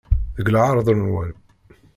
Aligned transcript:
Deg 0.37 0.47
lɣeṛḍ-nwen! 0.53 1.33